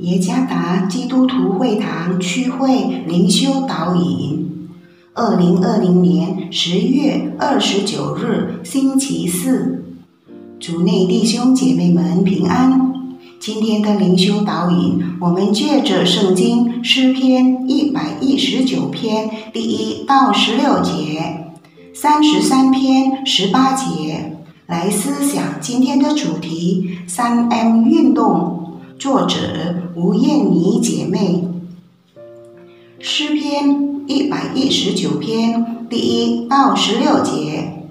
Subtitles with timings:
[0.00, 4.68] 耶加达基督徒会堂区会灵修导引，
[5.12, 9.84] 二零二零年十月二十九日星期四，
[10.58, 12.94] 主内弟兄姐妹们平安。
[13.38, 21.52] 今天的灵修导引，我们借着圣经诗篇一百一十九篇第一到十六节，
[21.92, 28.59] 三十三篇十八节来思想今天的主题：三 M 运动。
[29.00, 29.38] 作者
[29.94, 31.48] 吴艳妮姐妹，
[32.98, 37.88] 诗篇一百一十九篇第一到十六节，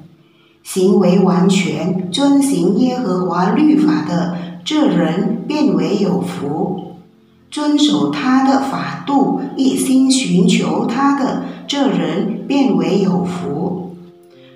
[0.62, 6.94] 行为完全遵行耶和华律法的这人变为有福；
[7.50, 13.96] 遵守他的法度，一心寻求他的这人变为有福。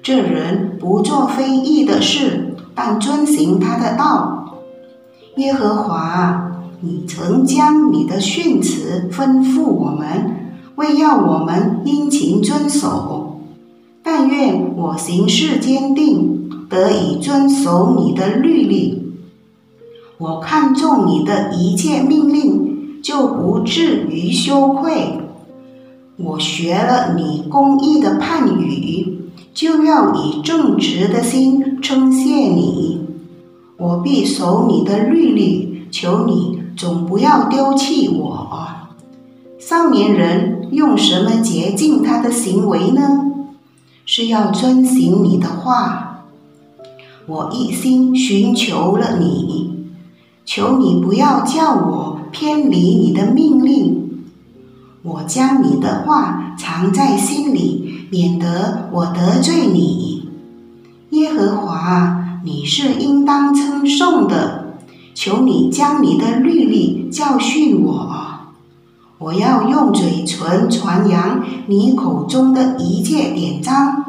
[0.03, 4.41] 这人不做非义的事，但遵行他的道。
[5.37, 6.52] 耶和华，
[6.85, 13.39] 你曾将你的训词吩咐我们，为要我们殷勤遵守。
[14.03, 19.13] 但愿我行事坚定，得以遵守你的律例。
[20.17, 25.21] 我看重你的一切命令，就不至于羞愧。
[26.17, 32.99] 我学了你公义的判语，就要以正直的心称谢你。
[33.77, 38.69] 我必守你的律例，求你总不要丢弃我。
[39.59, 43.31] 少年人用什么洁净他的行为呢？
[44.05, 46.25] 是要遵行你的话。
[47.25, 49.85] 我一心寻求了你，
[50.45, 54.25] 求你不要叫我偏离你的命令。
[55.03, 60.27] 我将你的话藏在心里，免得我得罪你。
[61.11, 62.19] 耶和华。
[62.45, 64.62] 你是应当称颂的，
[65.23, 68.13] 求你将你的律例教训我，
[69.19, 74.03] 我要用嘴唇传扬你口中的一切典章。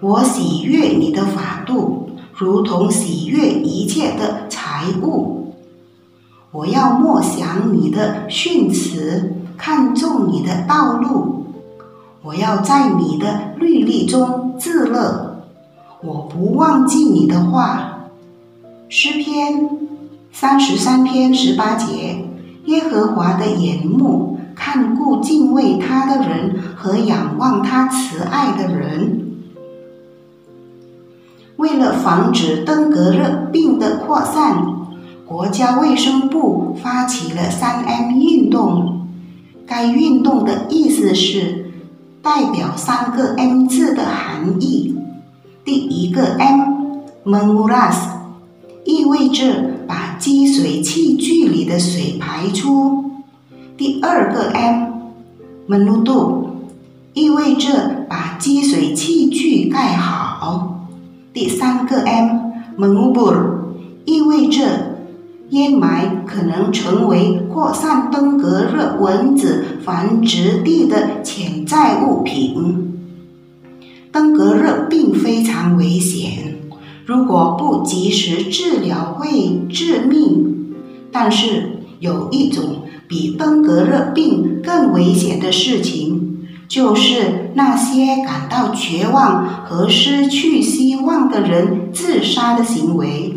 [0.00, 5.52] 我喜悦你的法度，如同喜悦一切的财物。
[6.52, 11.44] 我要默想你的训词，看重你的道路。
[12.22, 15.44] 我要在你的律例中自乐。
[16.02, 17.95] 我不忘记你的话，
[18.88, 19.68] 诗篇
[20.32, 22.24] 三十三篇十八节，
[22.66, 29.32] 耶和华的眼目看顾敬畏他的人和仰望他慈爱的人。
[31.56, 34.64] 为了防止登革热病的扩散，
[35.24, 39.08] 国家卫生部发起了三 M 运动。
[39.66, 41.72] 该运动的意思是
[42.22, 44.96] 代表三个 M 字的含义。
[45.64, 47.96] 第一个 M，menguras，
[48.86, 49.44] 意味着
[49.88, 53.04] 把积水器具里的水排出。
[53.76, 56.46] 第二个 M，menutup，
[57.12, 60.86] 意味着把积水器具盖好。
[61.34, 63.58] 第三个 m m e n b u r
[64.04, 64.62] 意味着
[65.50, 72.94] 烟霾可能成为扩散登革热蚊子繁殖地的潜在物品。
[74.12, 76.56] 登革热并非常危险，
[77.06, 80.74] 如果不及时治疗会致命。
[81.12, 93.36] 但是有一种比登革热病更危险的事情，就是那些感到绝望和失去希望的人自杀的行为。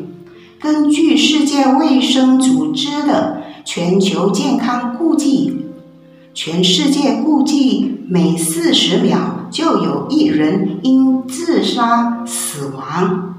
[0.60, 5.68] 根据世界卫生组织的全球健康估计，
[6.34, 9.48] 全世界估计每四十秒。
[9.52, 13.36] 就有一人因自杀死亡。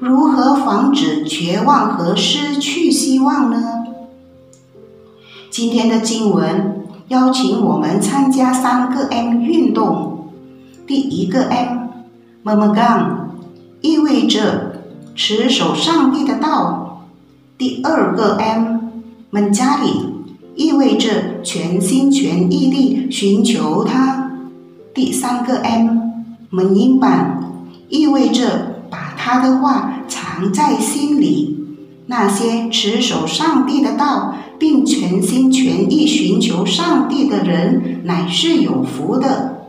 [0.00, 3.84] 如何防止绝望和失去希望呢？
[5.50, 10.28] 今天的经文邀请我们参加三个 M 运动。
[10.86, 13.16] 第一个 M，Memegang，
[13.80, 14.82] 意味着
[15.16, 17.06] 持守上帝的道。
[17.58, 20.12] 第二个 M，Mencari，
[20.54, 24.30] 意味着全心全意地寻求他。
[24.94, 25.98] 第三个 M，
[26.50, 27.42] 门音版
[27.88, 28.77] 意味着
[29.28, 31.54] 他的话藏在心里。
[32.06, 39.68] 那些持守上帝的道，并全心全意寻求上帝的人，乃是有福的。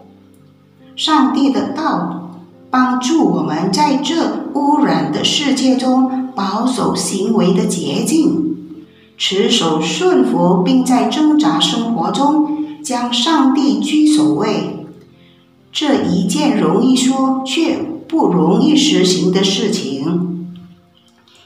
[0.96, 2.32] 上帝的道
[2.70, 8.56] 帮助我们在这污染的世界中保守行为的洁净，
[9.18, 14.86] 持守顺服，并在挣扎生活中将上帝居首位。
[15.74, 20.56] 这一件容易说却不容易实行的事情，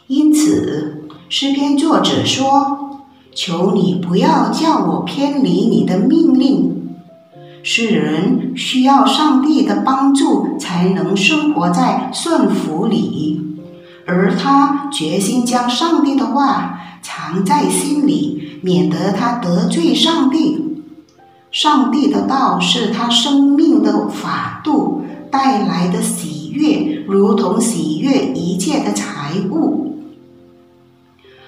[0.07, 3.01] 因此诗篇作者说
[3.35, 6.95] ：“求你不要叫我偏离你的命令。
[7.63, 13.41] 世人需要上帝的帮助，才能生活在顺服里，
[14.07, 20.61] 而他决心将上帝的话藏在心里，免得他得罪上帝。
[21.51, 29.97] 上帝的道是他生命的法度，带来的喜悦，如同喜悦一切的财物。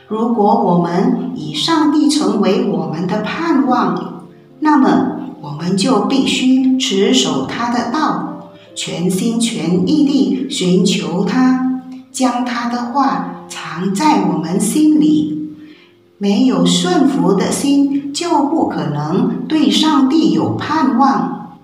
[0.07, 4.25] 如果我们以上帝成为我们的盼望，
[4.59, 5.11] 那么。
[5.41, 15.51] 我们就必须持守他的道，全心全意地寻求他，将他的话藏在我们心里。
[16.17, 21.59] 没有顺服的心，就不可能对上帝有盼望；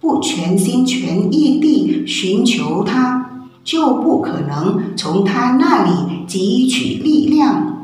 [0.00, 1.75] 不全心全意地
[2.06, 5.90] 寻求他，就不可能从他那里
[6.28, 7.74] 汲取力量。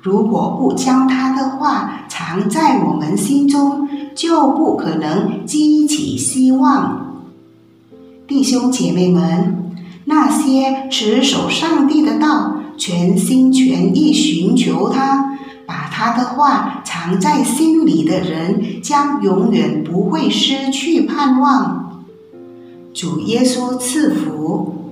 [0.00, 7.22] 如果不将他的话藏在我们心中，就不可能激起希望。
[8.26, 9.72] 弟兄姐妹们，
[10.04, 21.83] 那些持守上帝的道、全心全意寻求他、把他的话藏在心里的人，将永远不会失去盼望。
[22.94, 24.83] 主耶稣赐福。